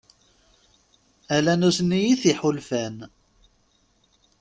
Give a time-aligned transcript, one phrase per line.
[1.35, 2.97] Ala nutni i t-iḥulfan.